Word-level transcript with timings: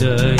ದಯೆಯು 0.00 0.39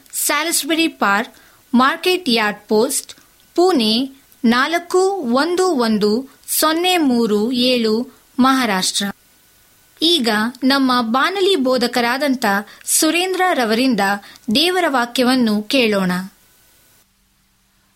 Salisbury 0.31 0.87
park, 0.87 1.35
market 1.73 2.25
yard 2.27 2.59
post, 2.67 3.13
Pune 3.55 4.23
ನಾಲ್ಕು 4.45 4.97
ಒಂದು 5.33 5.67
ಒಂದು 5.67 6.29
ಸೊನ್ನೆ 6.47 6.97
ಮೂರು 6.97 7.51
ಏಳು, 7.51 8.23
ಮಹಾರಾಷ್ಟ್ರ. 8.39 9.05
ಈಗ 10.01 10.29
ನಮ್ಮ 10.63 10.91
ಬಾನಲಿ 11.01 11.55
ಬೋಧಕರಾದಂಥ 11.55 12.45
ಸುರೇಂದ್ರ 12.85 13.41
ರವರಿಂದ 13.53 13.99
ದೇವರ 14.55 14.83
ವಾಕ್ಯವನ್ನು 14.87 15.63
ಕೇಳೋಣ. 15.63 16.11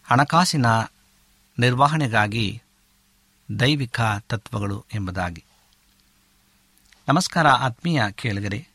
ಹಣಕಾಸಿನ 0.03 0.65
ನಿರ್ವಹಣೆಗಾಗಿ 1.59 2.61
ದೈವಿಕ 3.59 4.01
ತತ್ವಗಳು 4.29 4.85
ಎಂಬುದಾಗಿ. 4.93 5.43
ನಮಸ್ಕಾರ 7.07 7.47
ಆತ್ಮೀಯ 7.47 8.03
ಕೇಳಿಗರೆ, 8.11 8.67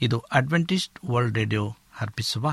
ಇದು 0.00 0.18
ಅಡ್ವೆಂಟಿಸ್ಟ್ 0.18 0.98
ವರ್ಲ್ಡ್ 1.10 1.38
ರೇಡಿಯೋ 1.38 1.76
ಅರ್ಪಿಸುವ 2.00 2.52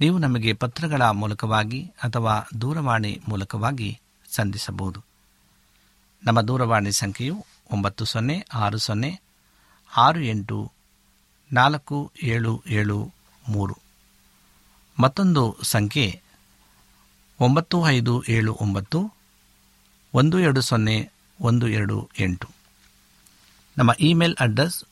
ನೀವು 0.00 0.18
ನಮಗೆ 0.18 0.52
ಪತ್ರಗಳ 0.52 1.02
ಮೂಲಕವಾಗಿ 1.02 1.82
ಅಥವಾ 1.82 2.48
ದೂರವಾಣಿ 2.60 3.20
ಮೂಲಕವಾಗಿ 3.28 4.00
ಸಂಧಿಸಬಹುದು. 4.30 5.04
ನಮ್ಮ 6.24 6.40
ದೂರವಾಣಿ 6.40 6.92
ಸಂಖ್ಯೆಯು 6.92 7.46
ಒಂಬತ್ತು 7.72 8.04
ಸೊನ್ನೆ 8.04 8.46
ಆರು 8.54 8.78
ಸೊನ್ನೆ 8.78 9.20
ಆರು 9.96 10.20
ಎಂಟು 10.20 10.72
ನಾಲ್ಕು 11.52 12.12
ಏಳು 12.22 12.62
ಏಳು 12.66 13.12
ಮೂರು. 13.48 13.78
ಮತ್ತೊಂದು 15.00 15.56
ಸಂಖ್ಯೆ 15.62 16.22
ಒಂಬತ್ತು 17.40 17.88
ಐದು 17.88 18.24
ಏಳು 18.28 18.58
ಒಂಬತ್ತು 18.60 19.14
ಒಂದು 20.14 20.38
ಎರಡು 20.38 20.60
ಸೊನ್ನೆ 20.60 21.10
ಒಂದು 21.40 21.68
ಎರಡು 21.68 22.10
ಎಂಟು. 22.18 22.48
ನಮ್ಮ 23.78 23.90
email 24.00 24.36
address 24.40 24.84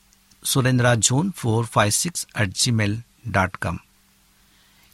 Surendra 0.44 0.94
June 0.94 1.32
four 1.32 1.67
five 1.67 1.93
six 1.93 2.26
at 2.37 2.50
Gmail 2.50 3.03
dot 3.31 3.56
com. 3.56 3.79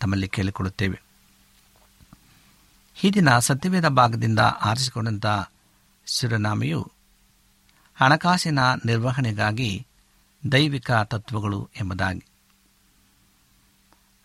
ತಮ್ಮಲ್ಲಿ 0.00 0.28
ಕೇಳಿಕೊಳ್ಳುತ್ತೇವೆ. 0.28 1.02
ಈ 3.04 3.10
ದಿನ 3.10 3.38
ಸತ್ಯವೇದ 3.38 3.88
ಭಾಗದಿಂದ 3.88 4.38
ಆರಿಸಿಕೊಂಡಂಥ 4.38 5.26
ಶಿರನಾಮೆಯು 6.06 6.92
ಹಣಕಾಸಿನ 7.94 8.58
ನಿರ್ವಹಣೆಗಾಗಿ 8.84 9.86
ದೈವಿಕ 10.52 10.90
ತತ್ವಗಳು 10.90 11.70
ಎಂಬುದಾಗಿ. 11.80 12.24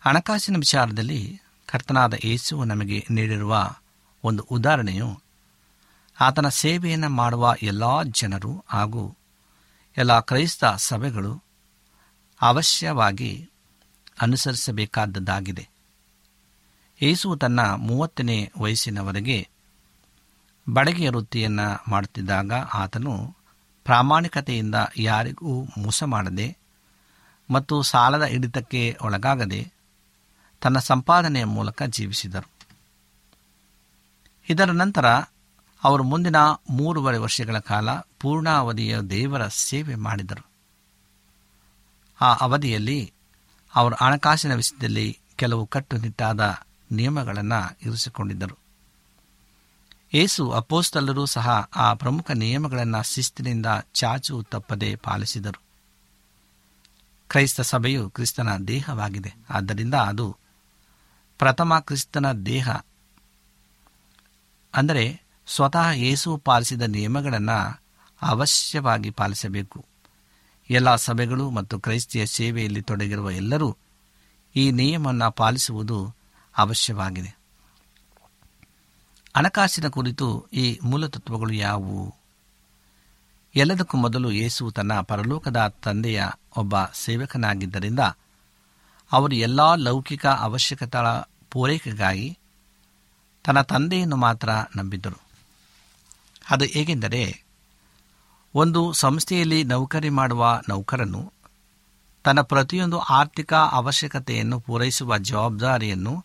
ಹಣಕಾಸಿನ 0.00 0.56
ವಿಚಾರದಲ್ಲಿ 0.56 1.40
ಕರ್ತನಾದ 1.66 2.14
ಯೇಸುವು 2.24 2.64
ನಮಗೆ 2.64 3.06
ನೀಡಿರುವ 3.10 3.70
ಒಂದು 4.24 4.42
ಉದಾಹರಣೆಯು 4.42 5.22
ಆತನ 6.20 6.48
ಸೇವೆಯನ್ನು 6.48 7.08
ಮಾಡುವ 7.08 7.54
ಎಲ್ಲ 7.62 8.02
ಜನರು 8.02 8.64
ಹಾಗೂ 8.68 9.16
ಎಲ್ಲ 9.96 10.20
ಕ್ರೈಸ್ತ 10.20 10.64
ಸಭೆಗಳು 10.64 11.42
ಅವಶ್ಯವಾಗಿ 12.42 13.50
ಅನುಸರಿಸಬೇಕಾದದ್ದಾಗಿದೆ. 14.22 15.68
ಯೇಸು 17.02 17.36
ತನ್ನ 17.36 17.60
ಮೂವತ್ತನೇ 17.74 18.52
ವಯಸ್ಸಿನವರೆಗೆ 18.58 19.48
ಬಡಗೆಯ 20.68 21.10
ವೃತ್ತಿಯನ್ನು 21.10 21.90
ಮಾಡುತ್ತಿದ್ದಾಗ 21.90 22.52
ಆತನು 22.52 23.36
ಪ್ರಾಮಾಣಿಕತೆಯಿಂದ 23.84 24.74
ಯಾರಿಗೂ 24.96 25.64
ಮೋಸ 25.64 26.02
ಮಾಡದೆ 26.02 26.56
ಮತ್ತು 27.50 27.82
ಸಾಲದ 27.82 28.22
ಹಿಡಿತಕ್ಕೆ 28.22 28.96
ಒಳಗಾಗದೆ 29.02 29.72
ತನ್ನ 30.60 30.78
ಸಂಪಾದನೆಯ 30.78 31.44
ಮೂಲಕ 31.44 31.82
ಜೀವಿಸಿದರು. 31.82 32.50
ಇದರ 34.48 34.70
ನಂತರ 34.70 35.06
ಅವರು 35.84 36.04
ಮುಂದಿನ 36.04 36.36
ಮೂರುವರೆ 36.70 37.18
ವರ್ಷಗಳ 37.18 37.58
ಕಾಲ 37.58 37.90
ಪೂರ್ಣಾವಧಿಯ 37.94 39.00
ದೇವರ 39.00 39.48
ಸೇವೆ 39.48 39.94
ಮಾಡಿದರು. 39.94 40.46
ಆ 42.20 42.34
ಅವಧಿಯಲ್ಲಿ 42.34 43.11
ಅವರು 43.74 43.94
ಹಣಕಾಸಿನ 43.94 44.54
ವಿಷಯದಲ್ಲಿ 44.54 45.18
ಕೆಲವು 45.36 45.66
ಕಟ್ಟುನಿಟ್ಟಾದ 45.66 46.58
ನಿಯಮಗಳನ್ನು 46.92 47.78
ಇರಿಸಿಕೊಂಡಿದ್ದರು. 47.82 48.58
ಏಸು 50.14 50.50
ಅಪೋಸ್ತಲರೂ 50.50 51.26
ಸಹ 51.26 51.68
ಆ 51.76 51.94
ಪ್ರಮುಖ 51.94 52.30
ನಿಯಮಗಳನ್ನು 52.30 53.02
ಶಿಸ್ತಿನಿಂದ 53.02 53.66
ಚಾಚು 53.94 54.42
ತಪ್ಪದೆ 54.42 54.96
ಪಾಲಿಸಿದರು. 54.96 55.62
ಕ್ರೈಸ್ತ 57.28 57.60
ಸಭೆಯು 57.60 58.10
ಕ್ರಿಸ್ತನ 58.10 58.56
ದೇಹವಾಗಿದೆ. 58.56 59.34
ಆದ್ದರಿಂದ 59.50 59.94
ಅದು 59.94 60.36
ಪ್ರಥಮ 61.38 61.78
ಕ್ರಿಸ್ತನ 61.78 62.32
ದೇಹ. 62.32 62.70
ಅಂದರೆ 64.74 65.22
ಸ್ವತಃ 65.46 65.88
ಯೇಸು 65.88 66.36
ಪಾಲಿಸಿದ 66.36 66.82
ನಿಯಮಗಳನ್ನು 66.82 67.82
ಅವಶ್ಯವಾಗಿ 68.22 69.10
ಪಾಲಿಸಬೇಕು. 69.10 69.84
ಎಲ್ಲ 70.70 70.96
ಸಭೆಗಳು 70.96 71.50
ಮತ್ತು 71.50 71.78
ಕ್ರೈಸ್ತಿಯ 71.78 72.26
ಸೇವೆಯಲ್ಲಿ 72.26 72.82
ತೊಡಗಿರುವ 72.82 73.30
ಎಲ್ಲರೂ 73.30 73.76
ಈ 74.56 74.70
ನಿಯಮವನ್ನು 74.70 75.30
ಪಾಲಿಸುವುದು 75.30 76.14
ಅವಶ್ಯವಾಗಿದೆ. 76.56 77.36
ಹಣಕಾಸಿನ 79.36 79.88
ಕುರಿತು 79.88 80.46
ಈ 80.52 80.78
ಮೂಲತತ್ವಗಳು 80.82 81.52
ಯಾವುವು? 81.52 82.14
ಎಲ್ಲದಕ್ಕೂ 83.54 83.98
ಮೊದಲು 83.98 84.32
ಯೇಸು 84.32 84.70
ತನ್ನ 84.70 85.00
ಪರಲೋಕದ 85.00 85.74
ತಂದೆಯ 85.82 86.24
ಒಬ್ಬ 86.56 86.74
ಸೇವಕನಾಗಿದ್ದರಿಂದ 86.84 88.00
ಅವರು 89.12 89.34
ಎಲ್ಲ 89.34 89.74
ಲೌಕಿಕ 89.74 90.26
ಅವಶ್ಯಕತೆಗಳ 90.26 91.06
ಪೂರೈಕೆಗಾಗಿ 91.50 92.38
ತನ್ನ 93.44 93.60
ತಂದೆಯನ್ನು 93.60 94.16
ಮಾತ್ರ 94.16 94.48
ನಂಬಿದ್ದರು. 94.76 95.22
ಅದು 96.50 96.64
ಹೇಗೆಂದರೆ 96.64 97.44
ಒಂದು 98.54 98.92
ಸಂಸ್ಥೆಯಲ್ಲಿ 98.92 99.64
ನೌಕರಿ 99.64 100.08
ಮಾಡುವ 100.08 100.60
ನೌಕರನು 100.68 101.32
ತನ್ನ 102.24 102.40
ಪ್ರತಿಯೊಂದು 102.40 102.98
ಆರ್ಥಿಕ 102.98 103.54
ಅವಶ್ಯಕತೆಯನ್ನು 103.54 104.60
ಪೂರೈಸುವ 104.60 105.18
ಜವಾಬ್ದಾರಿಯನ್ನು 105.18 106.24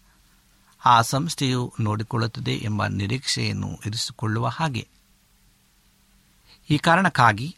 ಆ 0.85 1.01
ಸಂಸ್ಥೆಯು 1.01 1.73
ನೋಡಿಕೊಳ್ಳುತ್ತದೆ 1.79 2.51
ಎಂಬ 2.51 2.85
ನಿರೀಕ್ಷೆಯನ್ನು 2.85 3.79
ಇರಿಸಿಕೊಳ್ಳುವ 3.85 4.47
ಹಾಗೆ. 4.47 4.87
ಈ 6.69 6.77
ಕಾರಣಕ್ಕಾಗಿ 6.77 7.57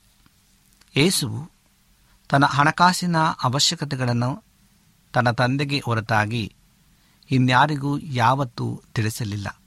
ಯೇಸುವು 0.97 1.51
ತನ್ನ 2.29 2.45
ಹಣಕಾಸಿನ 2.45 3.17
ಅವಶ್ಯಕತೆಗಳನ್ನು 3.43 4.43
ತನ್ನ 5.13 5.31
ತಂದೆಗೆ 5.31 5.79
ಹೊರತಾಗಿ 5.79 6.53
ಇನ್ಯಾರಿಗೂ 7.31 7.99
ಯಾವತ್ತೂ 7.99 8.81
ತಿಳಿಸಲಿಲ್ಲ. 8.93 9.61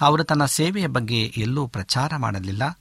ಅವರು 0.00 0.24
ತನ್ನ 0.24 0.44
ಸೇವೆಯ 0.44 0.86
ಬಗ್ಗೆ 0.86 1.24
ಎಲ್ಲೂ 1.36 1.66
ಪ್ರಚಾರ 1.66 2.16
ಮಾಡಲಿಲ್ಲ. 2.16 2.78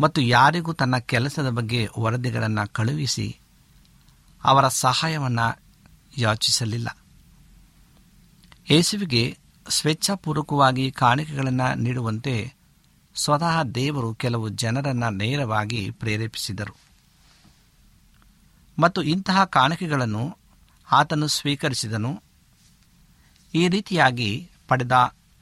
ಮತ್ತು 0.00 0.20
ಯಾರಿಗೂ 0.20 0.72
ತನ್ನ 0.72 0.98
ಕೆಲಸದ 0.98 1.50
ಬಗ್ಗೆ 1.50 1.88
ವರದಿಗಳನ್ನು 1.98 2.72
ಕಳುಹಿಸಿ 2.72 3.38
ಅವರ 4.44 4.68
ಸಹಾಯವನ್ನು 4.68 5.62
ಯಾಚಿಸಲಿಲ್ಲ. 6.18 6.96
ಯೇಸುವಿಗೆ 8.70 9.38
ಸ್ವೇಚ್ಛಾಪೂರ್ವಕವಾಗಿ 9.68 10.90
ಕಾಣಿಕೆಗಳನ್ನು 10.90 11.74
ನೀಡುವಂತೆ 11.74 12.54
ಸ್ವತಃ 13.14 13.62
ದೇವರು 13.62 14.14
ಕೆಲವು 14.14 14.48
ಜನರನ್ನು 14.48 15.10
ನೇರವಾಗಿ 15.10 15.90
ಪ್ರೇರೇಪಿಸಿದರು. 15.90 16.76
ಮತ್ತು 18.78 19.02
ಇಂತಹ 19.02 19.44
ಕಾಣಿಕೆಗಳನ್ನು 19.44 20.38
ಆತನು 20.92 21.26
ಸ್ವೀಕರಿಸಿದನು. 21.26 22.22
ಈ 23.54 23.68
ರೀತಿಯಾಗಿ 23.68 24.50
ಪಡೆದ 24.68 24.92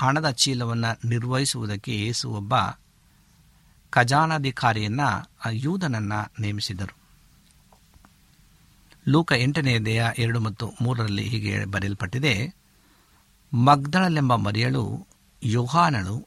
ಹಣದ 0.03 0.31
ಚೀಲವನ್ನು 0.31 1.09
ನಿರ್ವಹಿಸುವುದಕ್ಕೆ 1.09 1.95
ಯೇಸು 1.95 2.31
ಒಬ್ಬ 2.31 2.55
ಖಜಾನಾಧಿಕಾರಿಯನ್ನ 3.90 5.00
ಯೂದನನ್ನ 5.50 6.12
ನೇಮಿಸಿದರು. 6.40 6.97
ಲೂಕ 9.09 9.33
ಎಂಟನೆಯದೆಯ 9.33 10.04
ಎರಡು 10.18 10.40
ಮತ್ತು 10.40 10.73
ಮೂರರಲ್ಲಿ 10.83 11.23
ಹೀಗೆ 11.23 11.64
ಬರೆಯಲ್ಪಟ್ಟಿದೆ, 11.64 12.54
ಮಗ್ದಳಲೆಂಬ 13.54 14.35
ಮರಿಯಳು, 14.35 15.07
ಯೋಹಾನಳು 15.42 16.26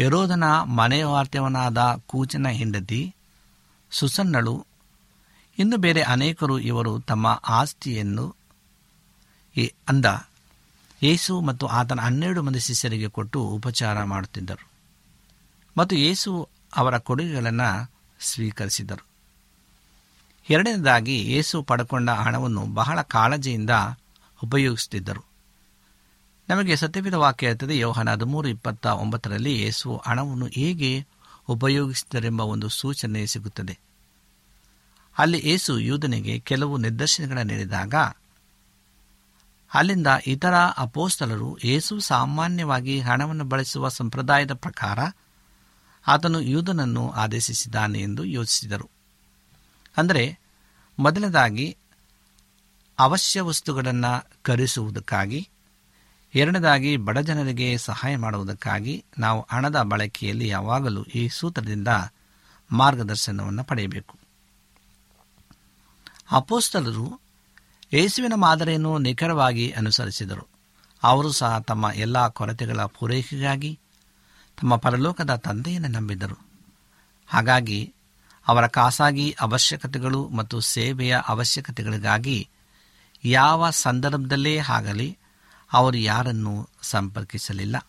ಯರೋದನ 0.00 0.44
ಮನೆಯವಾರ್ತೆವನಾದ 0.62 2.00
ಕೂಚನ 2.06 2.48
ಹೆಂಡತಿ, 2.48 3.14
ಸುಸನ್ನಳು, 3.90 4.66
ಇನ್ನು 5.58 5.76
ಬೇರೆ 5.76 6.02
ಅನೇಕರು 6.02 6.58
ಇವರು 6.58 7.00
ತಮ್ಮ 7.00 7.42
ಆಸ್ತಿಯನ್ನು 7.48 8.36
ಅಂದ. 9.88 10.06
ಯೇಸು 11.02 11.40
ಮತ್ತು 11.40 11.66
ಆತನ 11.66 12.00
ಹನ್ನೆರಡು 12.00 12.42
ಮಂದಿ 12.42 12.60
ಶಿಷ್ಯರಿಗೆ 12.60 13.08
ಕೊಟ್ಟು 13.08 13.42
ಉಪಚಾರ 13.42 14.04
ಮಾಡುತ್ತಿದ್ದರು. 14.04 14.68
ಮತ್ತು 15.78 15.96
ಯೇಸು 15.96 16.48
ಅವರ 16.76 16.98
ಕೊಡುಗೆಗಳನ್ನು 16.98 17.92
ಸ್ವೀಕರಿಸಿದರು. 18.20 19.04
ಎರಡನೇದಾಗಿ 20.50 21.16
ಏಸು 21.16 21.62
ಪಡ್ಕೊಂಡ 21.62 22.10
ಹಣವನ್ನು 22.10 22.66
ಬಹಳ 22.66 23.02
ಕಾಳಜಿಯಿಂದ 23.02 23.70
ಉಪಯೋಗಿಸುತ್ತಿದ್ದರು. 24.44 25.24
ನಮಗೆ 26.48 26.76
ಸತ್ಯವಿದ 26.76 27.14
ವಾಕ್ಯ 27.14 27.46
ಇರ್ತದೆ 27.46 27.78
ಯೋಹನ 27.78 28.12
ಹದಿಮೂರು 28.12 28.48
ಇಪ್ಪತ್ತ 28.48 28.86
ಒಂಬತ್ತರಲ್ಲಿ 28.86 29.62
ಏಸು 29.62 30.02
ಹಣವನ್ನು 30.06 30.46
ಹೇಗೆ 30.46 31.06
ಉಪಯೋಗಿಸಿದರೆಂಬ 31.48 32.40
ಒಂದು 32.40 32.68
ಸೂಚನೆ 32.68 33.26
ಸಿಗುತ್ತದೆ. 33.26 33.78
ಅಲ್ಲಿ 35.18 35.38
ಏಸು 35.38 35.78
ಯೂದನಿಗೆ 35.78 36.38
ಕೆಲವು 36.38 36.76
ನಿರ್ದೇಶನಗಳನ್ನು 36.76 37.52
ನೀಡಿದಾಗ, 37.52 37.94
ಅಲ್ಲಿಂದ 39.74 40.06
ಇತರ 40.26 40.54
ಅಪೋಸ್ತಲರು 40.54 41.58
ಏಸು 41.64 42.00
ಸಾಮಾನ್ಯವಾಗಿ 42.00 43.00
ಹಣವನ್ನು 43.00 43.44
ಬಳಸುವ 43.44 43.88
ಸಂಪ್ರದಾಯದ 43.88 44.52
ಪ್ರಕಾರ 44.52 44.98
ಆತನು 46.06 46.40
ಯೂದನನ್ನು 46.40 47.10
ಆದೇಶಿಸಿದ್ದಾನೆ 47.10 47.98
ಎಂದು 47.98 48.24
ಯೋಚಿಸಿದರು. 48.24 48.90
ಅಂದರೆ, 49.96 50.38
ಮೊದಲನೇದಾಗಿ 50.98 51.76
ಅವಶ್ಯ 52.98 53.40
ವಸ್ತುಗಳನ್ನು 53.40 54.30
ಖರೀದಿಸುವುದಕ್ಕಾಗಿ 54.42 55.48
ಎರಡನೇದಾಗಿ 56.34 56.96
ಬಡ 56.96 57.18
ಜನರಿಗೆ 57.18 57.78
ಸಹಾಯ 57.78 58.16
ಮಾಡುವುದಕ್ಕಾಗಿ 58.16 59.04
ನಾವು 59.18 59.46
ಹಣದ 59.50 59.82
ಬಳಕೆಯಲ್ಲಿ 59.82 60.48
ಯಾವಾಗಲೂ 60.48 61.04
ಈ 61.04 61.28
ಸೂತ್ರದಿಂದ 61.28 61.88
ಮಾರ್ಗದರ್ಶನವನ್ನು 62.72 63.64
ಪಡೆಯಬೇಕು. 63.64 64.18
ಅಪೋಸ್ತಲರು 66.30 67.20
ಯೇಸುವಿನ 67.94 68.32
ಮಾದರಿಯನ್ನು 68.36 68.98
ನಿಖರವಾಗಿ 68.98 69.70
ಅನುಸರಿಸಿದರು. 69.70 70.48
ಅವರು 71.02 71.32
ಸಹ 71.32 71.58
ತಮ್ಮ 71.58 71.90
ಎಲ್ಲ 71.94 72.28
ಕೊರತೆಗಳ 72.28 72.84
ಪೂರೈಕೆಗಾಗಿ 72.84 73.78
ತಮ್ಮ 74.62 74.76
ಪರಲೋಕದ 74.76 75.34
ತಂದೆಯನ್ನು 75.34 75.88
ನಂಬಿದರು. 75.88 76.38
ಹಾಗಾಗಿ 77.26 77.94
ಅವರ 78.48 78.66
ಖಾಸಗಿ 78.66 79.36
ಅವಶ್ಯಕತೆಗಳು 79.40 80.28
ಮತ್ತು 80.28 80.60
ಸೇವೆಯ 80.60 81.18
ಅವಶ್ಯಕತೆಗಳಿಗಾಗಿ 81.28 82.48
ಯಾವ 83.24 83.70
ಸಂದರ್ಭದಲ್ಲೇ 83.70 84.58
ಆಗಲಿ 84.58 85.18
ಅವರು 85.72 85.96
ಯಾರನ್ನು 85.96 86.68
ಸಂಪರ್ಕಿಸಲಿಲ್ಲ. 86.82 87.86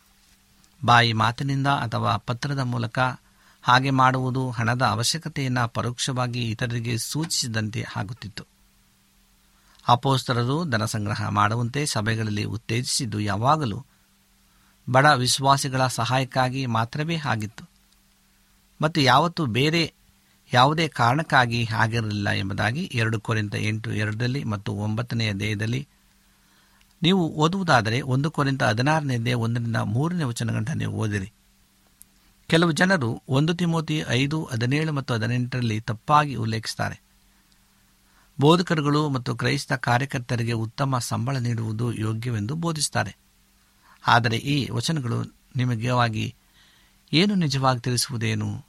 ಬಾಯಿ 0.86 1.13
ಮಾತಿನಿಂದ 1.13 1.68
ಅಥವಾ 1.68 2.18
ಪತ್ರದ 2.18 2.60
ಮೂಲಕ 2.60 3.00
ಹಾಗೆ 3.62 3.89
ಮಾಡುವುದು 3.89 4.50
ಹಣದ 4.50 4.82
ಅವಶ್ಯಕತೆಯನ್ನು 4.82 5.68
ಪರೋಕ್ಷವಾಗಿ 5.68 6.50
ಇತರರಿಗೆ 6.50 6.98
ಸೂಚಿಸಿದಂತೆ 6.98 7.86
ಆಗುತ್ತಿತ್ತು. 7.96 8.46
ಅಪೋಸ್ತರರು 9.88 10.70
ಧನ 10.70 10.86
ಸಂಗ್ರಹ 10.86 11.30
ಮಾಡುವಂತೆ 11.30 11.86
ಸಭೆಗಳಲ್ಲಿ 11.86 12.44
ಉತ್ತೇಜಿಸಿದ್ದು 12.44 13.20
ಯಾವಾಗಲೂ 13.20 13.86
ಬಡ 14.90 15.06
ವಿಶ್ವಾಸಿಗಳ 15.06 15.88
ಸಹಾಯಕ್ಕಾಗಿ 15.88 16.66
ಮಾತ್ರವೇ 16.66 17.16
ಆಗಿತ್ತು. 17.16 17.70
ಮತ್ತು 18.82 19.02
ಯಾವತ್ತೂ 19.02 19.46
ಬೇರೆ 19.46 19.94
ಯಾವುದೇ 20.54 20.88
ಕಾರಣಕ್ಕಾಗಿ 20.88 21.68
ಆಗಿರಲಿಲ್ಲ 21.75 22.30
ಎಂಬುದಾಗಿ 22.30 22.92
ಎರಡು 22.94 23.20
ಕೊರಿಂತ 23.20 23.56
ಎಂಟು 23.56 23.94
ಎರಡರಲ್ಲಿ 23.94 24.44
ಮತ್ತು 24.44 24.74
ಒಂಬತ್ತನೆಯ 24.74 25.34
ದೇಹದಲ್ಲಿ 25.34 25.88
ನೀವು 27.02 27.30
ಓದುವುದಾದರೆ 27.30 28.02
ಒಂದು 28.02 28.32
ಕೊರಿಂತ 28.32 28.63
ಹದಿನಾರನೇ 28.63 29.34
ಒಂದರಿಂದ 29.34 29.75
ಮೂರನೇ 29.75 30.24
ವಚನಗಂಟ 30.24 30.72
ನೀವು 30.72 30.94
ಓದಿರಿ. 30.94 31.32
ಕೆಲವು 32.48 32.72
ಜನರು 32.72 33.22
ಒಂದು 33.30 33.54
ತಿಮೋತಿ 33.54 34.04
ಐದು, 34.10 34.44
ಹದಿನೇಳು 34.44 34.94
ಮತ್ತು 34.94 35.13
ಹದಿನೆಂಟರಲ್ಲಿ 35.13 35.82
ತಪ್ಪಾಗಿ 35.82 36.36
ಉಲ್ಲೇಖಿಸುತ್ತಾರೆ. 36.36 37.02
ಬೋಧಕರುಗಳು 38.40 39.10
ಮತ್ತು 39.10 39.36
ಕ್ರೈಸ್ತ 39.36 39.74
ಕಾರ್ಯಕರ್ತರಿಗೆ 39.74 40.52
ಉತ್ತಮ 40.52 40.98
ಸಂಬಳ 40.98 41.38
ನೀಡುವುದು 41.38 41.94
ಯೋಗ್ಯವೆಂದು 41.94 42.56
ಬೋಧಿಸುತ್ತಾರೆ. 42.56 43.23
ಆದರೆ 44.07 44.38
ಈ 44.38 44.69
ವಚನಗಳು 44.69 45.24
ನಿಮಗವಾಗಿ 45.55 46.36
ಏನು 47.13 47.36
ನಿಜವಾಗಿ 47.36 47.79
ತಿಳಿಸುವುದೇನು? 47.79 48.65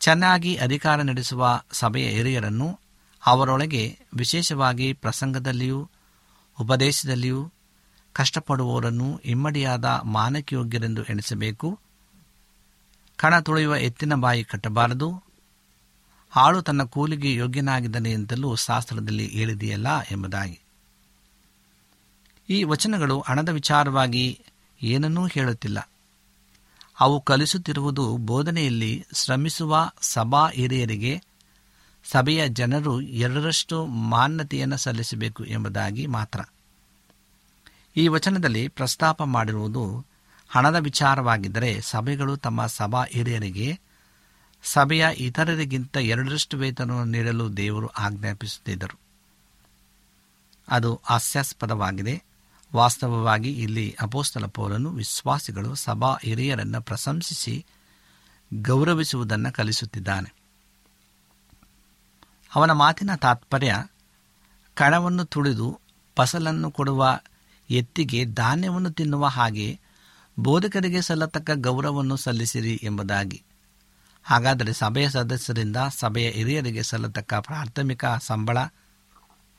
ಚೆನ್ನಾಗಿ 0.00 0.56
ಅಧಿಕಾರ 0.56 1.02
ನಡೆಸುವ 1.02 1.62
ಸಭೆಯ 1.72 2.08
ಹಿರಿಯರನ್ನು 2.08 2.80
ಅವರೊಳಗೆ 3.26 3.98
ವಿಶೇಷವಾಗಿ 4.14 4.92
ಪ್ರಸಂಗದಲ್ಲಿಯೂ, 4.92 5.90
ಉಪದೇಶದಲ್ಲಿಯೂ 6.60 7.52
ಕಷ್ಟಪಡುವವರನ್ನು 8.12 9.20
ಇಮ್ಮಡಿಯಾದ 9.24 10.00
ಮಾನಕಯೋಗ್ಯರೆಂದು 10.04 11.04
ಎಣಿಸಬೇಕು. 11.04 11.78
ಕಣ 13.16 13.40
ತುಳಿಯುವ 13.40 13.76
ಎತ್ತಿನ 13.76 14.14
ಬಾಯಿ 14.14 14.44
ಕಟ್ಟಬಾರದು. 14.44 15.24
ಆಳು 16.36 16.62
ತನ್ನ 16.62 16.82
ಕೂಲಿಗೆ 16.82 17.34
ಯೋಗ್ಯನಾಗಿದ್ದಾನೆ 17.34 18.12
ಎಂತಲೂ 18.12 18.54
ಶಾಸ್ತ್ರದಲ್ಲಿ 18.54 19.26
ಹೇಳಿದೆಯಲ್ಲ 19.26 20.00
ಎಂಬುದಾಗಿ. 20.00 20.60
ಈ 22.50 22.64
ವಚನಗಳು 22.64 23.20
ಹಣದ 23.20 23.48
ವಿಚಾರವಾಗಿ 23.48 24.40
ಏನನ್ನೂ 24.82 25.26
ಹೇಳುತ್ತಿಲ್ಲ. 25.26 25.88
ಅವು 27.00 27.20
ಕಲಿಸುತ್ತಿರುವುದು 27.20 28.16
ಬೋಧನೆಯಲ್ಲಿ 28.16 29.06
ಶ್ರಮಿಸುವ 29.14 29.90
ಸಭಾ 30.00 30.48
ಹಿರಿಯರಿಗೆ, 30.48 31.22
ಸಭೆಯ 32.10 32.48
ಜನರು 32.48 33.00
ಎರಡರಷ್ಟು 33.00 33.86
ಮಾನ್ಯತೆಯನ್ನು 33.86 34.76
ಸಲ್ಲಿಸಬೇಕು 34.76 35.44
ಎಂಬುದಾಗಿ 35.44 36.06
ಮಾತ್ರ. 36.06 36.40
ಈ 37.96 38.08
ವಚನದಲ್ಲಿ 38.08 38.68
ಪ್ರಸ್ತಾಪ 38.68 39.22
ಮಾಡಿರುವುದು 39.22 40.06
ಹಣದ 40.48 40.74
ವಿಚಾರವಾಗಿದ್ದರೆ 40.74 41.80
ಸಭೆಗಳು 41.80 42.36
ತಮ್ಮ 42.36 42.66
ಸಭಾ 42.66 43.04
ಹಿರಿಯರಿಗೆ, 43.04 43.80
ಸಭೆಯ 44.62 45.06
ಇತರರಿಗಿಂತ 45.16 45.96
ಎರಡರಷ್ಟು 45.96 46.56
ವೇತನವನ್ನು 46.56 47.12
ನೀಡಲು 47.12 47.56
ದೇವರು 47.56 47.86
ಆಜ್ಞಾಪಿಸುತ್ತಿದ್ದರು. 47.86 48.98
ಅದು 50.68 51.00
ಹಾಸ್ಯಾಸ್ಪದವಾಗಿದೆ. 51.04 52.25
ವಾಸ್ತವವಾಗಿ 52.74 53.52
ಇಲ್ಲಿ 53.52 53.96
ಅಪೋಸ್ತಲ 54.00 54.46
ಪೌಲನು 54.46 54.90
ವಿಶ್ವಾಸಿಗಳು 54.90 55.74
ಸಭಾ 55.74 56.16
ಹಿರಿಯರನ್ನು 56.22 56.82
ಪ್ರಶಂಸಿಸಿ 56.82 57.66
ಗೌರವಿಸುವುದನ್ನು 58.54 59.52
ಕಲಿಸುತ್ತಿದ್ದಾನೆ. 59.52 60.34
ಅವನ 62.54 62.72
ಮಾತಿನ 62.72 63.14
ತಾತ್ಪರ್ಯ, 63.14 63.84
ಕಣವನ್ನು 64.74 65.24
ತುಳಿದು 65.24 65.80
ಫಸಲನ್ನು 66.16 66.70
ಕೊಡುವ 66.70 67.20
ಎತ್ತಿಗೆ 67.70 68.24
ಧಾನ್ಯವನ್ನು 68.24 68.90
ತಿನ್ನುವ 68.90 69.26
ಹಾಗೆ 69.26 69.80
ಬೋಧಕರಿಗೆ 70.38 71.02
ಸಲ್ಲತಕ್ಕ 71.02 71.50
ಗೌರವವನ್ನು 71.54 72.16
ಸಲ್ಲಿಸಿರಿ 72.16 72.80
ಎಂಬುದಾಗಿ. 72.82 73.42
ಹಾಗಾದರೆ 74.22 74.72
ಸಭೆಯ 74.72 75.10
ಸದಸ್ಯರಿಂದ 75.10 75.76
ಸಭೆಯ 75.90 76.30
ಹಿರಿಯರಿಗೆ 76.30 76.82
ಸಲ್ಲತಕ್ಕ 76.82 77.34
ಪ್ರಾಥಮಿಕ 77.34 78.04
ಸಂಬಳ 78.20 78.58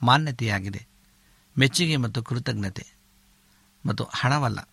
ಮಾನ್ಯತೆಯಾಗಿದೆ. 0.03 0.87
ಮೆಚ್ಚುಗೆ 1.57 1.97
ಮತ್ತು 1.97 2.23
ಕೃತಜ್ಞತೆ. 2.23 2.96
ಮತ್ತು 3.87 4.03
ಹಣವಲ್ಲ. 4.03 4.69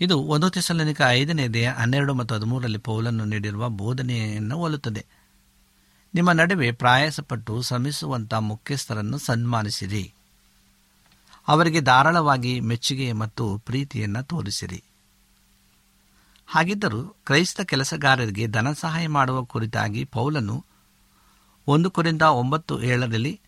ಇದು 0.00 0.18
ಒಂದು 0.18 0.50
ತಿಸಲನಿಕ 0.50 1.02
ಐದನೇ 1.08 1.48
ದೇಹ 1.48 1.78
ಹನ್ನೆರಡು 1.78 2.14
ಮತ್ತು 2.14 2.34
ಹದಿಮೂರರಲ್ಲಿ 2.34 2.78
ಪೌಲನ್ನು 2.78 3.24
ನೀಡಿರುವ 3.24 3.68
ಬೋಧನೆಯನ್ನು 3.68 4.56
ಹೋಲುತ್ತದೆ. 4.56 5.06
ನಿಮ್ಮ 6.14 6.32
ನಡುವೆ 6.32 6.72
ಪ್ರಯಾಸಪಟ್ಟು 6.72 7.62
ಶ್ರಮಿಸುವಂಥ 7.62 8.34
ಮುಖ್ಯಸ್ಥರನ್ನು 8.34 9.18
ಸನ್ಮಾನಿಸಿರಿ. 9.18 10.12
ಅವರಿಗೆ 11.48 11.80
ಧಾರಾಳವಾಗಿ 11.80 12.60
ಮೆಚ್ಚುಗೆ 12.60 13.12
ಮತ್ತು 13.12 13.58
ಪ್ರೀತಿಯನ್ನು 13.58 14.22
ತೋರಿಸಿರಿ. 14.22 14.84
ಹಾಗಿದ್ದರೂ 16.46 17.02
ಕ್ರೈಸ್ತ 17.02 17.60
ಕೆಲಸಗಾರರಿಗೆ 17.60 18.46
ಧನ 18.46 18.72
ಸಹಾಯ 18.72 19.06
ಮಾಡುವ 19.06 19.44
ಕುರಿತಾಗಿ 19.44 20.04
ಪೌಲನು 20.04 20.64
ಒಂದು 21.68 21.90
ಕುರಿಂದ 21.90 22.22
ಒಂಬತ್ತು 22.22 22.82
ಏಳರಲ್ಲಿ 22.82 23.40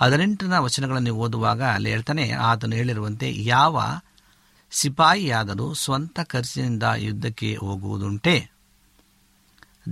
ಹದಿನೆಂಟನ 0.00 0.58
ವಚನಗಳನ್ನು 0.58 1.14
ಓದುವಾಗ 1.14 1.62
ಅಲ್ಲಿ 1.62 1.90
ಹೇಳ್ತಾನೆ, 1.90 2.30
ಆತನು 2.32 2.76
ಹೇಳಿರುವಂತೆ 2.76 3.44
ಯಾವ 3.44 4.00
ಸಿಪಾಯಿಯಾದರೂ 4.70 5.74
ಸ್ವಂತ 5.74 6.20
ಖರ್ಚಿನಿಂದ 6.24 6.82
ಯುದ್ಧಕ್ಕೆ 6.96 7.56
ಹೋಗುವುದುಂಟೆ. 7.56 8.50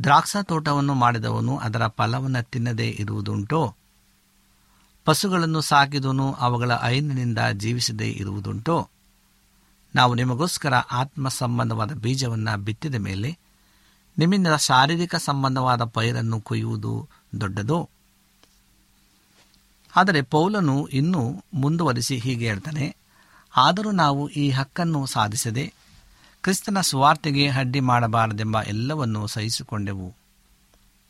ದ್ರಾಕ್ಷ 0.03 0.37
ತೋಟವನ್ನು 0.43 0.95
ಮಾಡಿದವನು 0.95 1.57
ಅದರ 1.57 1.87
ಫಲವನ್ನು 1.87 2.51
ತಿನ್ನದೇ 2.51 2.97
ಇರುವುದುಂಟೋ. 2.99 3.75
ಪಶುಗಳನ್ನು 5.05 5.61
ಸಾಕಿದವನು 5.61 6.33
ಅವುಗಳ 6.33 6.71
ಐನಿನಿಂದ 6.83 7.39
ಜೀವಿಸದೇ 7.53 8.09
ಇರುವುದುಂಟೋ. 8.09 8.89
ನಾವು 9.95 10.15
ನಿಮಗೋಸ್ಕರ 10.15 10.75
ಆತ್ಮ 10.75 11.29
ಸಂಬಂಧವಾದ 11.29 11.93
ಬೀಜವನ್ನು 11.93 12.59
ಬಿತ್ತಿದ 12.59 12.95
ಮೇಲೆ 12.95 13.39
ನಿಮ್ಮಿಂದ 14.19 14.47
ಶಾರೀರಿಕ 14.57 15.17
ಸಂಬಂಧವಾದ 15.17 15.85
ಪೈರನ್ನು 15.85 16.41
ಕೊಯ್ಯುವುದು 16.41 17.09
ದೊಡ್ಡದೋ. 17.41 17.89
ಆದರೆ 19.97 20.23
ಪೌಲನು 20.23 20.87
ಇನ್ನೂ 20.87 21.45
ಮುಂದುವರಿಸಿ 21.55 22.19
ಹೀಗೆ 22.19 22.47
ಹೇಳ್ತಾನೆ, 22.49 22.97
ಆದರೂ 23.57 23.91
ನಾವು 23.91 24.29
ಈ 24.29 24.51
ಹಕ್ಕನ್ನು 24.51 25.07
ಸಾಧಿಸದೆ 25.07 25.73
ಕ್ರಿಸ್ತನ 26.43 26.81
ಸ್ವಾರ್ಥೆಗೆ 26.81 27.49
ಅಡ್ಡಿ 27.49 27.81
ಮಾಡಬಾರದೆಂಬ 27.81 28.63
ಎಲ್ಲವನ್ನೂ 28.63 29.27
ಸಹಿಸಿಕೊಂಡೆವು. 29.27 30.15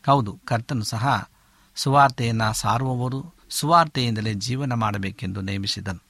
ಹೌದು, 0.07 0.39
ಕರ್ತನು 0.45 0.83
ಸಹ 0.83 1.29
ಸುವಾರ್ತೆಯನ್ನು 1.75 2.53
ಸಾರುವವರು, 2.53 3.33
ಸುವಾರ್ತೆಯಿಂದಲೇ 3.49 4.33
ಜೀವನ 4.33 4.73
ಮಾಡಬೇಕೆಂದು 4.73 5.41
ನೇಮಿಸಿದನು. 5.41 6.03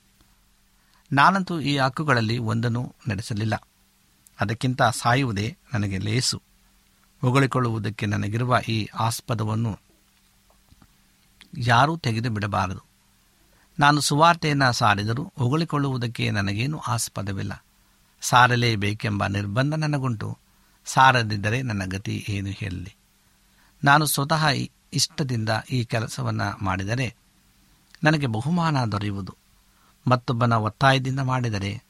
ನಾನಂತೂ 1.12 1.60
ಈ 1.60 1.78
ಹಕ್ಕುಗಳಲ್ಲಿ 1.78 2.38
ಒಂದನ್ನು 2.38 2.96
ನಡೆಸಲಿಲ್ಲ. 3.08 3.56
ಅದಕ್ಕಿಂತ 4.40 4.82
ಸಾಯುವುದೇ 4.84 5.58
ನನಗೆ 5.74 5.98
ಲೇಸು. 5.98 6.42
ಹೊಗಳಿಕೊಳ್ಳುವುದಕ್ಕೆ 7.22 8.06
ನನಗಿರುವ 8.06 8.58
ಈ 8.68 8.88
ಆಸ್ಪದವನ್ನು 9.00 9.80
ಯಾರೂ 11.58 11.98
ತೆಗೆದು 11.98 12.30
ಬಿಡಬಾರದು 12.30 12.84
ನಾನು 13.80 14.02
ಸುವಾರ್ತೆಯನ್ನು 14.02 14.74
ಸಾರಿದರೂ 14.74 15.34
ಹೊಗಳಿಕೊಳ್ಳುವುದಕ್ಕೆ 15.38 16.32
ನನಗೇನು 16.32 16.80
ಆಸ್ಪದವಿಲ್ಲ. 16.80 17.66
ಸಾರಲೇಬೇಕೆಂಬ 18.22 19.28
ನಿರ್ಬಂಧ 19.28 19.74
ನನಗುಂಟು. 19.74 20.38
ಸಾರದಿದ್ದರೆ 20.86 21.62
ನನ್ನ 21.62 21.86
ಗತಿ 21.86 22.26
ಏನು 22.30 22.50
ಹೇಳಲಿ 22.50 22.96
ನಾನು 23.84 24.06
ಸ್ವತಃ 24.06 24.46
ಇಷ್ಟದಿಂದ 24.94 25.50
ಈ 25.72 25.84
ಕೆಲಸವನ್ನು 25.84 26.66
ಮಾಡಿದರೆ 26.66 27.16
ನನಗೆ 28.04 28.28
ಬಹುಮಾನ 28.28 28.86
ದೊರೆಯುವುದು. 28.86 29.38
ಮತ್ತೊಬ್ಬನ 30.08 30.54
ಒತ್ತಾಯದಿಂದ 30.54 31.20
ಮಾಡಿದರೆ 31.20 31.84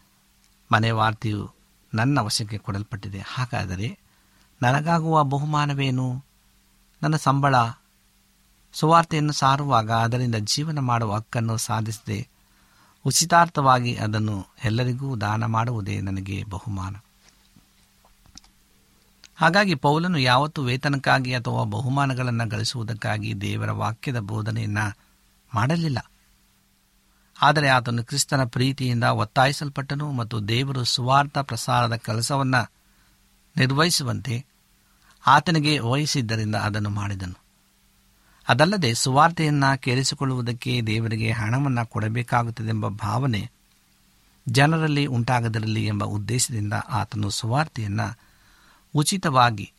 ಮನೆ 0.72 0.92
ವಾರ್ತೆಯು 0.92 1.52
ನನ್ನ 1.94 2.20
ವಶಕ್ಕೆ 2.20 2.58
ಕೊಡಲ್ಪಟ್ಟಿದೆ. 2.58 3.20
ಹಾಗಾದರೆ 3.20 4.00
ನನಗಾಗುವ 4.62 5.24
ಬಹುಮಾನವೇನು? 5.24 6.26
ನನ್ನ 7.04 7.16
ಸಂಬಳ 7.16 7.56
ಸುವಾರ್ತೆಯನ್ನು 8.74 9.34
ಸಾರುವಾಗ 9.34 9.92
ಅದರಿಂದ 9.92 10.36
ಜೀವನ 10.36 10.80
ಮಾಡುವ 10.80 11.16
ಹಕ್ಕನ್ನು 11.16 11.58
ಸಾಧಿಸದೆ 11.58 12.28
ಉಚಿತಾರ್ಥವಾಗಿ 13.06 13.96
ಅದನ್ನು 13.96 14.48
ಎಲ್ಲರಿಗೂ 14.64 15.16
ದಾನ 15.16 15.46
ಮಾಡುವುದೇ 15.46 16.02
ನನಗೆ 16.02 16.44
ಬಹುಮಾನ. 16.44 16.96
ಹಾಗಾಗಿ 19.36 19.76
ಪೌಲನು 19.76 20.18
ಯಾವತ್ತೂ 20.18 20.64
ವೇತನಕ್ಕಾಗಿ 20.64 21.34
ಅಥವಾ 21.34 21.64
ಬಹುಮಾನಗಳನ್ನು 21.64 22.50
ಗಳಿಸುವುದಕ್ಕಾಗಿ 22.50 23.42
ದೇವರ 23.42 23.72
ವಾಕ್ಯದ 23.72 24.20
ಬೋಧನೆಯನ್ನು 24.20 24.98
ಮಾಡಲಿಲ್ಲ. 25.56 26.12
ಆದರೆ 27.42 27.68
ಆತನು 27.68 28.04
ಕ್ರಿಸ್ತನ 28.04 28.44
ಪ್ರೀತಿಯಿಂದ 28.44 29.04
ಒತ್ತಾಯಿಸಲ್ಪಟ್ಟನು 29.04 30.12
ಮತ್ತು 30.12 30.48
ದೇವರು 30.48 30.84
ಸುವಾರ್ಥ 30.84 31.38
ಪ್ರಸಾರದ 31.38 31.96
ಕೆಲಸವನ್ನು 31.96 32.72
ನಿರ್ವಹಿಸುವಂತೆ 33.58 34.46
ಆತನಿಗೆ 35.28 35.80
ವಹಿಸಿದ್ದರಿಂದ 35.80 36.56
ಅದನ್ನು 36.56 36.90
ಮಾಡಿದನು. 36.90 37.43
ಅದಲ್ಲದೆ 38.48 38.94
ಸುವಾರ್ತೆಯನ್ನು 38.94 39.82
ಕೇಳಿಸಿಕೊಳ್ಳುವುದಕ್ಕೆ 39.82 40.82
ದೇವರಿಗೆ 40.82 41.32
ಹಣವನ್ನು 41.32 41.86
ಕೊಡಬೇಕಾಗುತ್ತದೆ 41.86 42.68
ಎಂಬ 42.68 42.88
ಭಾವನೆ 42.88 43.52
ಜನರಲ್ಲಿ 44.48 45.06
ಉಂಟಾಗದಿರಲಿ 45.06 45.86
ಎಂಬ 45.86 46.04
ಉದ್ದೇಶದಿಂದ 46.04 46.74
ಆತನು 46.74 47.30
ಸುವಾರ್ತೆಯನ್ನು 47.30 48.18
ಉಚಿತವಾಗಿ 48.96 49.72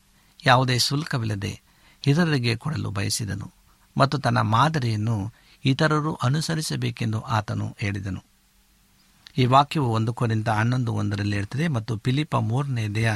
ಯಾವುದೇ 0.47 0.79
ಶುಲ್ಕವಿಲ್ಲದೆ 0.79 1.61
ಇತರರಿಗೆ 2.07 2.57
ಕೊಡಲು 2.57 2.91
ಬಯಸಿದನು 2.91 3.51
ಮತ್ತು 3.97 4.19
ತನ್ನ 4.19 4.41
ಮಾದರಿಯನ್ನು 4.41 5.33
ಇತರರು 5.65 6.15
ಅನುಸರಿಸಬೇಕೆಂದು 6.15 7.21
ಆತನು 7.21 7.77
ಹೇಳಿದನು. 7.79 8.25
ಈ 9.39 9.45
ವಾಕ್ಯವು 9.45 9.93
ಒಂದು 9.93 10.15
ಕೋರಿಂದ 10.15 10.49
ಹನ್ನೊಂದು 10.49 10.95
ಒಂದರಲ್ಲಿ 10.95 11.37
ಇರ್ತದೆ 11.37 11.69
ಮತ್ತು 11.69 11.99
ಫಿಲಿಪ 11.99 12.37
ಮೂರನೇದೆಯ 12.37 13.13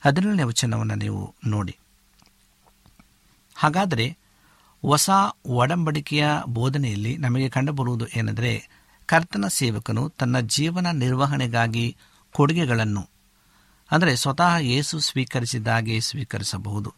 ಹದಿನೇಳನೇ 0.00 0.42
ವಚನವನ್ನು 0.42 0.94
ನೀವು 0.94 1.34
ನೋಡಿ. 1.46 1.76
ಹಾಗಾದರೆ 3.54 4.18
ಹೊಸ 4.82 5.10
ಒಡಂಬಡಿಕೆಯ 5.46 6.26
ಬೋಧನೆಯಲ್ಲಿ 6.48 7.12
ನಮಗೆ 7.16 7.48
ಕಂಡುಬರುವುದು 7.48 8.06
ಏನೆಂದರೆ 8.16 8.52
ಕರ್ತನ 9.08 9.44
ಸೇವಕನು 9.48 10.08
ತನ್ನ 10.08 10.40
ಜೀವನ 10.40 10.86
ನಿರ್ವಹಣೆಗಾಗಿ 10.90 11.96
ಕೊಡುಗೆಗಳನ್ನು, 12.34 13.02
ಅಂದರೆ 13.90 14.16
ಸ್ವತಃ 14.16 14.56
ಏಸು 14.58 14.96
ಸ್ವೀಕರಿಸಿದಾಗೆ 15.00 16.00
ಸ್ವೀಕರಿಸಬಹುದು. 16.00 16.90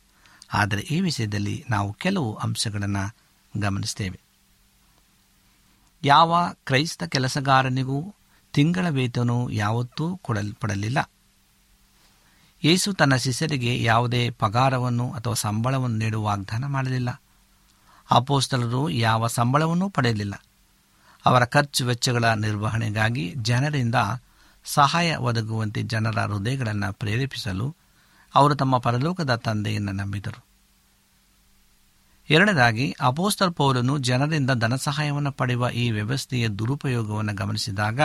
ಆದರೆ 0.52 0.80
ಈ 0.80 1.00
ವಿಷಯದಲ್ಲಿ 1.00 1.56
ನಾವು 1.70 1.92
ಕೆಲವು 1.92 2.34
ಅಂಶಗಳನ್ನು 2.34 3.04
ಗಮನಿಸ್ತೇವೆ 3.56 4.18
ಯಾವ 6.04 6.32
ಕ್ರೈಸ್ತ 6.64 7.04
ಕೆಲಸಗಾರನಿಗೂ 7.04 8.14
ತಿಂಗಳ 8.54 8.86
ವೇತನವು 8.88 9.50
ಯಾವತ್ತೂ 9.50 10.16
ಕೊಡಲ್ಪಡಲಿಲ್ಲ. 10.16 10.98
ಏಸು 12.62 12.92
ತನ್ನ 12.92 13.14
ಶಿಷ್ಯರಿಗೆ 13.16 13.72
ಯಾವುದೇ 13.82 14.30
ಪಗಾರವನ್ನು 14.30 15.06
ಅಥವಾ 15.12 15.34
ಸಂಬಳವನ್ನು 15.34 15.98
ನೀಡುವ 15.98 16.24
ವಾಗ್ದಾನ 16.24 16.66
ಮಾಡಲಿಲ್ಲ. 16.66 17.10
ಅಪೋಸ್ತಲರು 18.10 18.90
ಯಾವ 18.90 19.26
ಸಂಬಳವನ್ನೂ 19.26 19.88
ಪಡೆಯಲಿಲ್ಲ. 19.88 20.44
ಅವರ 21.26 21.44
ಖರ್ಚು 21.44 21.86
ವೆಚ್ಚಗಳ 21.86 22.24
ನಿರ್ವಹಣೆಗಾಗಿ 22.24 23.34
ಜನರಿಂದ 23.36 23.94
ಸಹಾಯ 24.64 25.16
ಒದಗುವಂತೆ 25.16 25.82
ಜನರ 25.82 26.20
ಹೃದಯಗಳನ್ನು 26.20 26.92
ಪ್ರೇರೇಪಿಸಲು 26.92 27.76
ಅವರು 28.34 28.54
ತಮ್ಮ 28.54 28.78
ಪರಲೋಕದ 28.78 29.34
ತಂದೆಯನ್ನು 29.34 29.92
ನಂಬಿದರು. 29.92 30.44
ಎರಡನೇದಾಗಿ 32.30 32.96
ಅಪೋಸ್ತರ್ 33.00 33.52
ಪೌರನು 33.52 33.98
ಜನರಿಂದ 33.98 34.50
ಧನಸಹಾಯವನ್ನು 34.50 35.32
ಪಡೆಯುವ 35.32 35.68
ಈ 35.68 35.90
ವ್ಯವಸ್ಥೆಯ 35.90 36.48
ದುರುಪಯೋಗವನ್ನು 36.48 37.34
ಗಮನಿಸಿದಾಗ, 37.34 38.00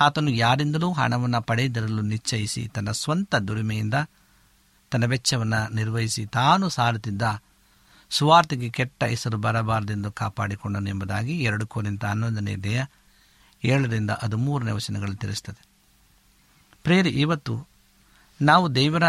ಆತನು 0.00 0.30
ಯಾರಿಂದಲೂ 0.30 0.92
ಹಣವನ್ನು 0.92 1.42
ಪಡೆಯದಿರಲು 1.42 2.02
ನಿಶ್ಚಯಿಸಿ 2.02 2.68
ತನ್ನ 2.68 2.90
ಸ್ವಂತ 2.90 3.34
ದುಡಿಮೆಯಿಂದ 3.34 3.94
ತನ್ನ 4.90 5.04
ವೆಚ್ಚವನ್ನು 5.04 5.74
ನಿರ್ವಹಿಸಿ 5.74 6.26
ತಾನು 6.26 6.68
ಸಾರುತ್ತಿದ್ದ 6.68 7.22
ಸುವಾರ್ತೆಗೆ 8.10 8.70
ಕೆಟ್ಟ 8.70 9.04
ಹೆಸರು 9.04 9.38
ಬರಬಾರದೆಂದು 9.38 10.12
ಕಾಪಾಡಿಕೊಂಡನು 10.12 10.88
ಎಂಬುದಾಗಿ 10.88 11.42
ಎರಡು 11.42 11.66
ಕೋರಿಂದ 11.66 12.02
ಹನ್ನೊಂದನೇ 12.02 12.56
ದೇಹ 12.56 12.86
ಏಳರಿಂದ 13.64 14.10
ಅದು 14.10 14.36
ಮೂರನೇ 14.36 14.70
ವಚನಗಳು 14.70 15.14
ತಿಳಿಸುತ್ತದೆ 15.14 15.66
ಪ್ರೇರಿ 16.82 17.10
ಇವತ್ತು 17.10 17.66
ನಾವು 18.42 18.74
ದೇವರ 18.74 19.02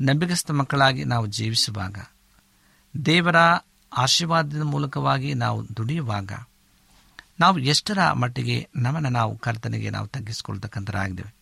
ನಂಬಿಕಸ್ಥ 0.00 0.50
ಮಕ್ಕಳಾಗಿ 0.50 1.04
ನಾವು 1.04 1.26
ಜೀವಿಸುವಾಗ, 1.26 1.98
ದೇವರ 3.06 3.36
ಆಶೀರ್ವಾದದ 3.96 4.62
ಮೂಲಕವಾಗಿ 4.62 5.34
ನಾವು 5.34 5.76
ದುಡಿಯುವಾಗ, 5.76 6.32
ನಾವು 7.40 7.58
ಎಷ್ಟರ 7.58 8.12
ಮಟ್ಟಿಗೆ 8.12 8.68
ನಮ್ಮನ್ನು 8.76 9.08
ನಾವು 9.08 9.38
ಕರ್ತನೆಗೆ 9.38 9.90
ನಾವು 9.90 10.06
ತಗ್ಗಿಸಿಕೊಳ್ತಕ್ಕಂಥರಾಗಿದ್ದೇವೆ. 10.06 11.34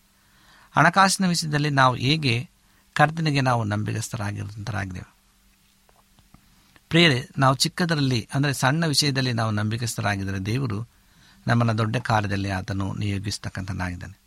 ಹಣಕಾಸಿನ 0.71 1.27
ವಿಷಯದಲ್ಲಿ 1.27 1.69
ನಾವು 1.69 1.95
ಹೇಗೆ 1.95 2.49
ಕರ್ತನಿಗೆ 2.93 3.41
ನಾವು 3.41 3.63
ನಂಬಿಕಸ್ಥರಾಗಿರುವಂಥರಾಗಿದ್ದೇವೆ 3.63 5.18
ಪ್ರೇರೆ, 6.89 7.29
ನಾವು 7.37 7.55
ಚಿಕ್ಕದರಲ್ಲಿ, 7.55 8.27
ಅಂದರೆ 8.33 8.53
ಸಣ್ಣ 8.53 8.85
ವಿಷಯದಲ್ಲಿ 8.85 9.33
ನಾವು 9.33 9.51
ನಂಬಿಕಸ್ಥರಾಗಿದ್ದರೆ 9.51 10.39
ದೇವರು 10.39 10.87
ನಮ್ಮನ್ನು 11.47 11.77
ದೊಡ್ಡ 11.77 11.97
ಕಾರ್ಯದಲ್ಲಿ 11.97 12.49
ಆತನು 12.49 12.93
ನಿಯೋಗಿಸ್ತಕ್ಕಂಥನಾಗಿದ್ದಾನೆ. 12.93 14.19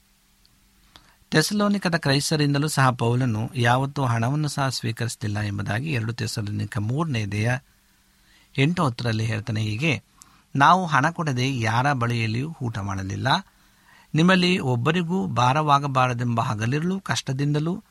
ತೆಸಲೋನಿಕದ 1.31 1.94
ಕ್ರೈಸ್ತರಿಂದಲೂ 1.94 2.68
ಸಹ 2.68 2.90
ಪೌಲನು 2.90 3.51
ಯಾವತ್ತೂ 3.55 4.05
ಹಣವನ್ನು 4.05 4.48
ಸಹ 4.48 4.68
ಸ್ವೀಕರಿಸಲಿಲ್ಲ 4.68 5.38
ಎಂಬುದಾಗಿ 5.38 5.92
ಎರಡು 5.92 6.12
ತೆಸಲೋನಿಕ 6.12 6.79
ಮೂರನೇ 6.79 7.27
ದೇಹ 7.27 7.59
ಎಂಟು 8.59 8.85
ಹತ್ತರಲ್ಲಿ 8.85 9.25
ಹೇಳ್ತಾನೆ 9.25 9.61
ಹೀಗೆ, 9.61 10.03
ನಾವು 10.57 10.87
ಹಣ 10.87 11.11
ಕೊಡದೆ 11.11 11.61
ಯಾರ 11.61 11.92
ಬಳಿಯಲ್ಲಿಯೂ 11.92 12.55
ಊಟ 12.62 12.79
ಮಾಡಲಿಲ್ಲ. 12.79 13.29
ನಿಮ್ಮಲ್ಲಿ 14.14 14.59
ಒಬ್ಬರಿಗೂ 14.59 15.27
ಭಾರವಾಗಬಾರದೆಂಬ 15.27 16.40
ಹಗಲಿರಲು, 16.40 17.01
ಕಷ್ಟದಿಂದಲೂ, 17.01 17.85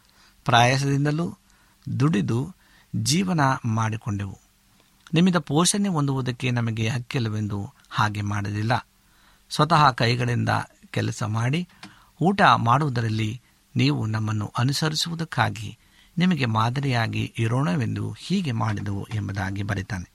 ಪ್ರಯಾಸದಿಂದಲೂ 0.45 1.38
ದುಡಿದು 1.99 2.55
ಜೀವನ 2.95 3.39
ಮಾಡಿಕೊಂಡೆವು. 3.65 4.40
ನಿಮ್ಮಿಂದ 5.13 5.36
ಪೋಷಣೆ 5.36 5.89
ಹೊಂದುವುದಕ್ಕೆ 5.89 6.52
ನಮಗೆ 6.52 6.88
ಹಕ್ಕಿಲ್ಲವೆಂದು 6.88 7.74
ಹಾಗೆ 7.89 8.21
ಮಾಡಲಿಲ್ಲ. 8.21 8.88
ಸ್ವತಃ 9.50 9.91
ಕೈಗಳಿಂದ 9.91 10.50
ಕೆಲಸ 10.91 11.24
ಮಾಡಿ, 11.24 11.67
ಊಟ 12.21 12.41
ಮಾಡುವುದರಲ್ಲಿ 12.41 13.41
ನೀವು 13.76 14.06
ನಮ್ಮನ್ನು 14.06 14.54
ಅನುಸರಿಸುವುದಕ್ಕಾಗಿ 14.58 15.78
ನಿಮಗೆ 16.17 16.45
ಮಾದರಿಯಾಗಿ 16.45 17.34
ಇರೋಣವೆಂದು 17.39 18.15
ಹೀಗೆ 18.19 18.52
ಮಾಡಿದವು 18.52 19.08
ಎಂಬುದಾಗಿ 19.13 19.63
ಬರೀತಾನೆ 19.63 20.12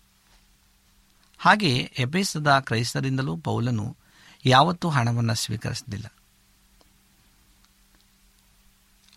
ಹಾಗೆಯೇ 1.39 1.93
ಎಬೇಸದ 1.99 2.59
ಕ್ರೈಸ್ತರಿಂದಲೂ 2.59 3.37
ಪೌಲನು 3.37 3.97
ಯಾವತ್ತೂ 4.45 4.89
ಹಣವನ್ನು 4.89 5.35
ಸ್ವೀಕರಿಸಲಿಲ್ಲ. 5.35 6.13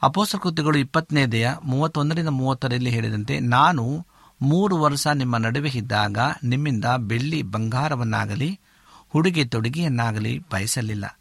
ಅಪೋಸ 0.01 0.35
ಕೃತಿಗಳು 0.35 0.77
ಇಪ್ಪತ್ತನೇ 0.77 1.25
ದೇಹ 1.25 1.57
ಮೂವತ್ತೊಂದರಿಂದ 1.63 2.27
ಮೂವತ್ತರಲ್ಲಿ 2.27 2.89
ಹೇಳಿದಂತೆ, 2.89 3.39
ನಾನು 3.39 4.05
ಮೂರು 4.41 4.77
ವರ್ಷ 4.77 5.07
ನಿಮ್ಮ 5.07 5.37
ನಡುವೆ 5.37 5.69
ಇದ್ದಾಗ 5.69 6.17
ನಿಮ್ಮಿಂದ 6.43 6.85
ಬೆಳ್ಳಿ 6.97 7.41
ಬಂಗಾರವನ್ನಾಗಲಿ 7.41 8.59
ಹುಡುಗಿ 9.09 9.45
ತೊಡುಗೆಯನ್ನಾಗಲಿ 9.45 10.39
ಬಯಸಲಿಲ್ಲ. 10.51 11.19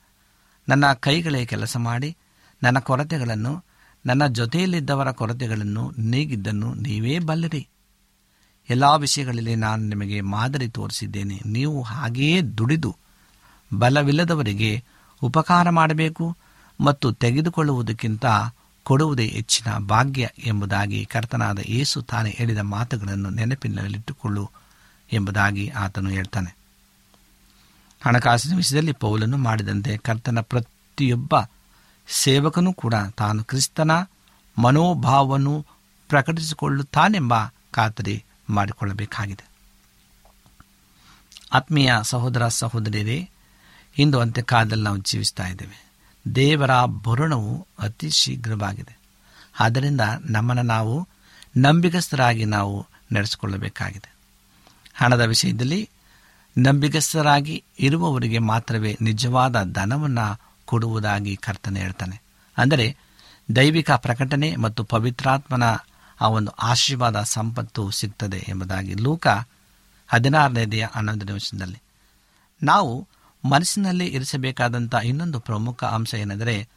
ನನ್ನ 0.68 0.92
ಕೈಗಳೇ 0.92 1.46
ಕೆಲಸ 1.46 1.76
ಮಾಡಿ, 1.76 2.16
ನನ್ನ 2.62 2.78
ಕೊರತೆಗಳನ್ನು, 2.78 3.64
ನನ್ನ 4.06 4.26
ಜೊತೆಯಲ್ಲಿದ್ದವರ 4.26 5.10
ಕೊರತೆಗಳನ್ನು 5.10 5.92
ನೀಗಿದ್ದನ್ನು 5.98 6.74
ನೀವೇ 6.74 7.18
ಬಲ್ಲಿರಿ. 7.18 7.68
ಎಲ್ಲ 8.70 8.84
ವಿಷಯಗಳಲ್ಲಿ 8.96 9.54
ನಾನು 9.54 9.84
ನಿಮಗೆ 9.84 10.20
ಮಾದರಿ 10.20 10.68
ತೋರಿಸಿದ್ದೇನೆ. 10.68 11.40
ನೀವು 11.46 11.82
ಹಾಗೆಯೇ 11.82 12.42
ದುಡಿದು, 12.42 12.96
ಬಲವಿಲ್ಲದವರಿಗೆ 13.78 14.84
ಉಪಕಾರ 15.22 15.70
ಮಾಡಬೇಕು 15.70 16.36
ಮತ್ತು 16.80 17.12
ತೆಗೆದುಕೊಳ್ಳುವುದಕ್ಕಿಂತ 17.12 18.26
ಕೊಡುವುದೇ 18.88 19.26
ಹೆಚ್ಚಿನ 19.26 19.78
ಭಾಗ್ಯ 19.78 20.28
ಎಂಬುದಾಗಿ 20.38 21.06
ಕರ್ತನಾದ 21.06 21.58
ಏಸು 21.58 22.02
ತಾನೇ 22.02 22.30
ಹೇಳಿದ 22.30 22.58
ಮಾತುಗಳನ್ನು 22.58 23.30
ನೆನಪಿನಲ್ಲಿಟ್ಟುಕೊಳ್ಳು 23.30 24.50
ಎಂಬುದಾಗಿ 25.12 25.68
ಆತನು 25.68 26.10
ಹೇಳ್ತಾನೆ. 26.10 26.56
ಹಣಕಾಸಿನ 28.04 28.56
ವಿಷಯದಲ್ಲಿ 28.56 28.92
ಪೌಲನ್ನು 28.92 29.36
ಮಾಡಿದಂತೆ 29.36 29.96
ಕರ್ತನ 29.96 30.40
ಪ್ರತಿಯೊಬ್ಬ 30.40 31.34
ಸೇವಕನೂ 32.08 32.72
ಕೂಡ 32.72 32.94
ತಾನು 33.16 33.44
ಕ್ರಿಸ್ತನ 33.44 33.90
ಮನೋಭಾವವನ್ನು 34.58 35.66
ಪ್ರಕಟಿಸಿಕೊಳ್ಳುತ್ತಾನೆಂಬ 36.08 37.34
ಖಾತರಿ 37.70 38.24
ಮಾಡಿಕೊಳ್ಳಬೇಕಾಗಿದೆ. 38.50 39.50
ಆತ್ಮೀಯ 41.52 41.92
ಸಹೋದರ 42.02 42.48
ಸಹೋದರಿಯರೇ, 42.48 43.30
ಇಂದು 43.98 44.20
ಅಂತ್ಯಕಾಲದಲ್ಲಿ 44.20 44.84
ನಾವು 44.84 44.96
ಜೀವಿಸ್ತಾ 44.96 45.46
ಇದ್ದೇವೆ. 45.46 45.87
ದೇವರ 46.34 46.70
ಭರಣವು 46.84 47.66
ಅತಿ 47.78 48.10
ಶೀಘ್ರವಾಗಿದೆ. 48.10 48.98
ಆದ್ದರಿಂದ 49.60 50.00
ನಮ್ಮನ್ನು 50.24 50.62
ನಾವು 50.62 51.08
ನಂಬಿಗಸ್ಥರಾಗಿ 51.56 52.44
ನಾವು 52.44 52.86
ನಡೆಸಿಕೊಳ್ಳಬೇಕಾಗಿದೆ. 53.12 54.14
ಹಣದ 54.94 55.20
ವಿಷಯದಲ್ಲಿ 55.20 55.90
ನಂಬಿಗಸ್ಥರಾಗಿ 56.58 57.64
ಇರುವವರಿಗೆ 57.80 58.38
ಮಾತ್ರವೇ 58.38 58.96
ನಿಜವಾದ 59.00 59.56
ಧನವನ್ನು 59.72 60.40
ಕೊಡುವುದಾಗಿ 60.64 61.36
ಕರ್ತನೆ 61.36 61.80
ಹೇಳ್ತಾನೆ. 61.80 62.22
ಅಂದರೆ 62.58 62.96
ದೈವಿಕ 63.56 63.90
ಪ್ರಕಟಣೆ 63.90 64.56
ಮತ್ತು 64.56 64.84
ಪವಿತ್ರಾತ್ಮನ 64.84 65.62
ಆ 66.20 66.28
ಒಂದು 66.28 66.50
ಆಶೀರ್ವಾದ 66.50 67.22
ಸಂಪತ್ತು 67.22 67.90
ಸಿಗ್ತದೆ 67.90 68.44
ಎಂಬುದಾಗಿ 68.48 68.94
ಲೂಕ 68.94 69.26
ಹದಿನಾರನೇದೆಯ 70.08 70.86
ಹನ್ನೊಂದನೇ 70.92 71.32
ವರ್ಷದಲ್ಲಿ 71.32 71.82
ನಾವು 72.62 73.08
ಮನಸ್ಸಿನಲ್ಲಿ 73.48 74.06
ಇರಿಸಬೇಕಾದಂಥ 74.06 74.94
ಇನ್ನೊಂದು 75.04 75.40
ಪ್ರಮುಖ 75.40 75.84
ಅಂಶ 75.84 76.14
ಏನೆಂದರೆ 76.14 76.68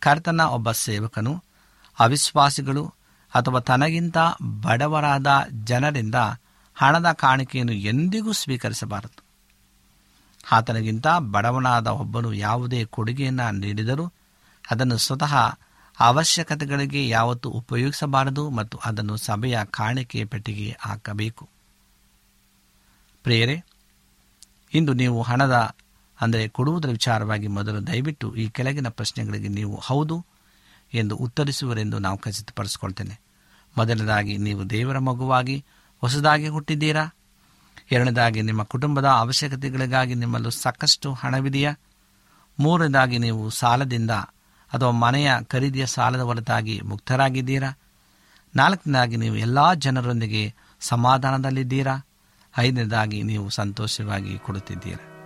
ಕರ್ತನ 0.00 0.40
ಒಬ್ಬ 0.40 0.72
ಸೇವಕನು, 0.72 1.44
ಅವಿಶ್ವಾಸಿಗಳು 1.98 2.94
ಅಥವಾ 3.34 3.60
ತನಗಿಂತ 3.60 4.18
ಬಡವರಾದ 4.42 5.26
ಜನರಿಂದ 5.64 6.14
ಹಣದ 6.74 7.12
ಕಾಣಿಕೆಯನ್ನು 7.12 7.72
ಎಂದಿಗೂ 7.72 8.32
ಸ್ವೀಕರಿಸಬಾರದು. 8.32 9.22
ಆತನಿಗಿಂತ 10.52 11.06
ಬಡವನಾದ 11.08 11.86
ಒಬ್ಬನು 11.86 12.32
ಯಾವುದೇ 12.32 12.84
ಕೊಡುಗೆಯನ್ನು 12.84 13.50
ನೀಡಿದರೂ 13.50 14.12
ಅದನ್ನು 14.70 14.96
ಸ್ವತಃ 14.96 15.36
ಅವಶ್ಯಕತೆಗಳಿಗೆ 16.00 17.08
ಯಾವತ್ತೂ 17.08 17.50
ಉಪಯೋಗಿಸಬಾರದು 17.50 18.50
ಮತ್ತು 18.50 18.78
ಅದನ್ನು 18.78 19.16
ಸಭೆಯ 19.16 19.58
ಕಾಣಿಕೆ 19.64 20.24
ಪೆಟ್ಟಿಗೆ 20.24 20.76
ಹಾಕಬೇಕು. 20.80 21.48
ಪ್ರೇರೆ 23.22 23.64
ಇಂದು 24.74 24.92
ನೀವು 24.92 25.22
ಹಣದ 25.22 25.74
ಅಂದರೆ 26.20 26.48
ಕೊಡುವುದರ 26.48 26.88
ವಿಚಾರವಾಗಿ 26.88 27.46
ಮೊದಲು 27.46 27.86
ದಯವಿಟ್ಟು 27.86 28.36
ಈ 28.36 28.48
ಕೆಳಗಿನ 28.48 28.88
ಪ್ರಶ್ನೆಗಳಿಗೆ 28.88 29.48
ನೀವು 29.48 29.76
ಹೌದು 29.76 30.26
ಎಂದು 30.94 31.16
ಉತ್ತರಿಸುವರೆಂದು 31.16 31.98
ನಾವು 31.98 32.18
ಖಚಿತಪಡಿಸಿಕೊಳ್ತೇನೆ. 32.18 33.20
ಮೊದಲನೇದಾಗಿ, 33.76 34.36
ನೀವು 34.36 34.70
ದೇವರ 34.70 34.98
ಮಗುವಾಗಿ 34.98 35.64
ಹೊಸದಾಗಿ 36.00 36.48
ಹುಟ್ಟಿದ್ದೀರಾ? 36.48 37.14
ಎರಡನೇದಾಗಿ, 37.92 38.42
ನಿಮ್ಮ 38.42 38.62
ಕುಟುಂಬದ 38.62 39.04
ಅವಶ್ಯಕತೆಗಳಿಗಾಗಿ 39.04 40.14
ನಿಮ್ಮಲ್ಲೂ 40.14 40.50
ಸಾಕಷ್ಟು 40.50 41.12
ಹಣವಿದೆಯಾ? 41.12 41.74
ಮೂರನೇದಾಗಿ, 42.60 43.18
ನೀವು 43.18 43.50
ಸಾಲದಿಂದ 43.50 44.10
ಅಥವಾ 44.72 44.90
ಮನೆಯ 44.90 45.30
ಖರೀದಿಯ 45.42 45.86
ಸಾಲದ 45.86 46.20
ಹೊರತಾಗಿ 46.20 46.80
ಮುಕ್ತರಾಗಿದ್ದೀರಾ? 46.80 47.78
ನಾಲ್ಕನೇದಾಗಿ, 48.56 49.16
ನೀವು 49.16 49.36
ಎಲ್ಲ 49.36 49.74
ಜನರೊಂದಿಗೆ 49.74 50.54
ಸಮಾಧಾನದಲ್ಲಿದ್ದೀರಾ? 50.80 52.06
ಐದನೇದಾಗಿ, 52.58 53.22
ನೀವು 53.22 53.48
ಸಂತೋಷವಾಗಿ 53.48 54.38
ಕೊಡುತ್ತಿದ್ದೀರಾ 54.38 55.17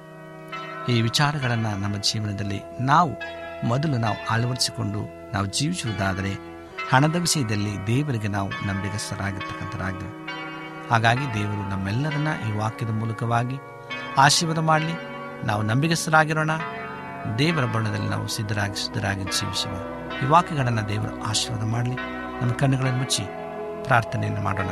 ಈ 0.88 1.00
ವಿಚಾರಗಳನ್ನು 1.00 1.78
ನಮ್ಮ 1.78 1.96
ಜೀವನದಲ್ಲಿ 1.96 2.62
ನಾವು 2.80 3.10
ಮೊದಲು 3.66 3.98
ನಾವು 3.98 4.16
ಅಳವಡಿಸಿಕೊಂಡು 4.30 5.32
ನಾವು 5.32 5.46
ಜೀವಿಸುವುದಾದರೆ 5.46 6.32
ಹಣದ 6.90 7.16
ವಿಷಯದಲ್ಲಿ 7.16 7.86
ದೇವರಿಗೆ 7.86 8.28
ನಾವು 8.28 8.48
ನಂಬಿಗಸ್ತರಾಗಿರ್ತಕ್ಕಂಥರಾಗಿದ್ದೇವೆ 8.66 10.22
ಹಾಗಾಗಿ 10.90 11.34
ದೇವರು 11.34 11.68
ನಮ್ಮೆಲ್ಲರನ್ನ 11.68 12.28
ಈ 12.48 12.52
ವಾಕ್ಯದ 12.52 12.90
ಮೂಲಕವಾಗಿ 12.90 13.56
ಆಶೀರ್ವಾದ 14.18 14.58
ಮಾಡಲಿ. 14.58 14.92
ನಾವು 15.46 15.62
ನಂಬಿಗಸ್ತರಾಗಿರೋಣ. 15.62 16.50
ದೇವರ 17.38 17.64
ಬಣ್ಣದಲ್ಲಿ 17.64 18.08
ನಾವು 18.08 18.28
ಸಿದ್ಧರಾಗಿ 18.28 18.86
ಸಿದ್ಧರಾಗಿ 18.86 19.22
ಜೀವಿಸುವ 19.22 19.72
ಈ 20.24 20.26
ವಾಕ್ಯಗಳನ್ನು 20.26 20.88
ದೇವರು 20.88 21.22
ಆಶೀರ್ವಾದ 21.22 21.66
ಮಾಡಲಿ. 21.66 21.94
ನಮ್ಮ 22.40 22.52
ಕಣ್ಣುಗಳನ್ನು 22.52 22.98
ಮುಚ್ಚಿ 22.98 23.22
ಪ್ರಾರ್ಥನೆಯನ್ನು 23.84 24.40
ಮಾಡೋಣ. 24.40 24.68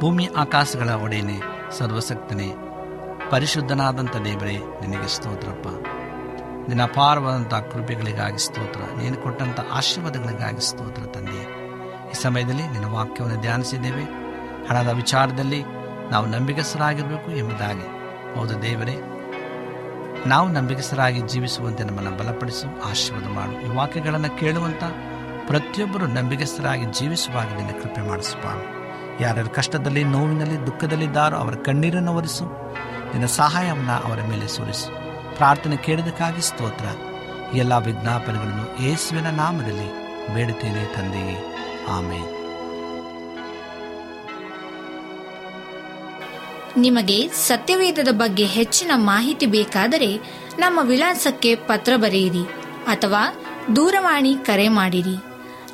ಭೂಮಿ 0.00 0.28
ಆಕಾಶಗಳ 0.36 0.90
ಒಡೆಯನೆ 0.90 1.40
ಸರ್ವಸಕ್ತನೇ 1.78 2.52
ಪರಿಶುದ್ಧನಾದಂಥ 3.30 4.16
ದೇವರೇ, 4.16 4.56
ನಿನಗೆ 4.56 5.08
ಸ್ತೋತ್ರಪ್ಪ. 5.08 5.66
ನಿನ್ನ 6.68 6.82
ಅಪಾರವಾದಂಥ 6.82 7.54
ಕೃಪೆಗಳಿಗಾಗಿ 7.54 8.38
ಸ್ತೋತ್ರ, 8.38 8.80
ನೀನು 8.80 9.16
ಕೊಟ್ಟಂಥ 9.16 9.60
ಆಶೀರ್ವಾದಗಳಿಗಾಗಿ 9.72 10.70
ಸ್ತೋತ್ರ 10.70 11.02
ತಂದೆ. 11.02 11.42
ಈ 12.10 12.12
ಸಮಯದಲ್ಲಿ 12.12 12.62
ನಿನ್ನ 12.62 12.84
ವಾಕ್ಯವನ್ನು 12.84 13.40
ಧ್ಯಾನಿಸಿದ್ದೇವೆ. 13.40 14.02
ಹಣದ 14.68 14.88
ವಿಚಾರದಲ್ಲಿ 14.88 15.64
ನಾವು 16.10 16.26
ನಂಬಿಕೆಸರಾಗಿರಬೇಕು 16.26 17.30
ಎಂಬುದಾಗಿ. 17.30 17.86
ಹೌದು 18.38 18.62
ದೇವರೇ, 18.62 18.96
ನಾವು 20.26 20.48
ನಂಬಿಕೆಸರಾಗಿ 20.48 21.20
ಜೀವಿಸುವಂತೆ 21.20 21.84
ನಮ್ಮನ್ನು 21.84 22.10
ಬಲಪಡಿಸು, 22.10 22.90
ಆಶೀರ್ವಾದ 22.90 23.32
ಮಾಡು. 23.32 23.60
ಈ 23.60 23.68
ವಾಕ್ಯಗಳನ್ನು 23.74 24.38
ಕೇಳುವಂಥ 24.38 24.84
ಪ್ರತಿಯೊಬ್ಬರು 25.46 26.06
ನಂಬಿಕೆಸರಾಗಿ 26.06 26.84
ಜೀವಿಸುವಾಗ 26.84 27.46
ನಿನ್ನ 27.46 27.70
ಕೃಪೆ 27.70 28.08
ಮಾಡಿಸಪ್ಪ 28.08 28.46
ಯಾರ್ಯಾರು 29.22 29.50
ಕಷ್ಟದಲ್ಲಿ, 29.50 30.04
ನೋವಿನಲ್ಲಿ 30.04 30.66
ದುಃಖದಲ್ಲಿದ್ದಾರೋ 30.66 31.36
ಅವರ 31.36 31.54
ಕಣ್ಣೀರನ್ನು 31.54 32.14
ಒರೆಸು. 32.14 32.74
ನಿನ್ನ 33.14 33.26
ಸಹಾಯವನ್ನು 33.26 34.04
ಅವರ 34.04 34.22
ಮೇಲೆ 34.22 34.48
ಸುರಿಸು. 34.48 34.88
ಪ್ರಾರ್ಥನೆ 35.36 35.76
ಕೇಳಿದಕ್ಕಾಗಿ 35.76 36.42
ಸ್ತೋತ್ರ. 36.42 36.84
ಎಲ್ಲ 37.56 37.72
ವಿಜ್ಞಾಪನೆಗಳನ್ನು 37.72 38.82
ಯೇಸುವಿನ 38.82 39.30
ನಾಮದಲ್ಲಿ 39.30 39.88
ಬೇಡುತ್ತೇನೆ 40.34 40.94
ತಂದೆಯೇ. 40.94 41.56
ಆಮೇಲೆ 41.88 42.44
ನಿಮಗೆ 46.76 47.28
ಸತ್ಯವೇದದ 47.28 48.08
ಬಗ್ಗೆ 48.10 48.46
ಹೆಚ್ಚಿನ 48.46 48.90
ಮಾಹಿತಿ 48.94 49.46
ಬೇಕಾದರೆ 49.46 50.16
ನಮ್ಮ 50.58 50.80
ವಿಳಾಸಕ್ಕೆ 50.82 51.54
ಪತ್ರ 51.54 51.92
ಬರೆಯಿರಿ 51.96 52.42
ಅಥವಾ 52.86 53.44
ದೂರವಾಣಿ 53.76 54.34
ಕರೆ 54.34 54.68
ಮಾಡಿರಿ. 54.68 55.16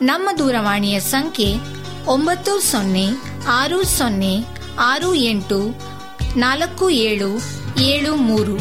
ನಮ್ಮ 0.02 0.28
ದೂರವಾಣಿಯ 0.38 1.00
ಸಂಖ್ಯೆ 1.00 1.54
ಒಂಬತ್ತು 2.06 2.60
ಸೊನ್ನೆ 2.60 3.06
ಆರು 3.48 3.84
ಸೊನ್ನೆ 3.84 4.44
ಆರು 4.80 5.14
ಎಂಟು 5.14 5.89
ನಾಲ್ಕು 6.36 6.90
ಏಳು 6.90 7.38
ಏಳು 7.80 8.16
ಮೂರು 8.16 8.56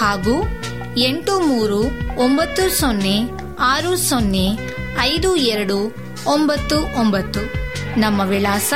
ಹಾಗೂ 0.00 0.42
ಎಂಟು 0.96 1.40
ಮೂರು, 1.40 1.82
ಒಂಬತ್ತು 2.18 2.78
ಸೊನ್ನೆ, 2.80 3.20
ಆರು 3.60 3.96
ಸೊನ್ನೆ, 3.96 4.58
ಐದು 5.00 5.36
ಎರಡು, 5.36 5.96
ಒಂಬತ್ತು 6.26 6.76
ಒಂಬತ್ತು. 7.00 7.40
ನಮ್ಮ 8.00 8.20
ವಿಳಾಸ 8.20 8.74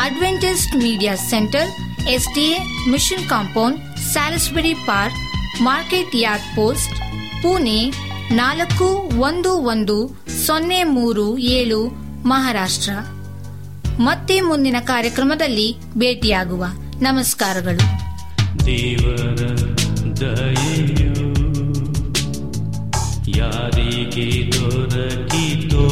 Adventist 0.00 0.76
media 0.76 1.14
centre, 1.14 1.70
SDA 2.08 2.58
mission 2.90 3.28
compound, 3.28 3.96
Salisbury 3.98 4.74
park, 4.74 5.16
market 5.62 6.16
yard 6.16 6.56
post, 6.56 6.94
Pune 7.42 7.92
ನಾಲ್ಕು 8.30 8.84
ಒಂದು 9.20 9.54
ಒಂದು, 9.54 10.26
ಸೊನ್ನೆ 10.46 10.82
ಮೂರು 10.82 11.38
ಏಳು, 11.38 11.88
ಮಹಾರಾಷ್ಟ್ರ. 12.26 12.90
ಮತ್ತೆ 14.00 14.40
ಮುಂದಿನ 14.40 14.76
ಕಾರ್ಯಕ್ರಮದಲ್ಲಿ 14.80 15.76
ಭೇಟಿಯಾಗುವ. 15.96 16.64
ನಮಸ್ಕಾರಗಳು. 17.00 18.14
ದೇವರ 18.66 19.40
ದಯೆಯು 20.20 21.34
ಯಾರಿಗೆ 23.38 24.52
ದೊರಕಿತೋ? 24.52 25.84